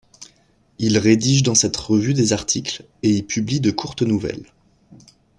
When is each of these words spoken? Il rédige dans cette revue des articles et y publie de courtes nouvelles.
Il 0.79 0.97
rédige 0.97 1.43
dans 1.43 1.53
cette 1.53 1.77
revue 1.77 2.15
des 2.15 2.33
articles 2.33 2.83
et 3.03 3.11
y 3.11 3.21
publie 3.21 3.59
de 3.59 3.69
courtes 3.69 4.01
nouvelles. 4.01 4.51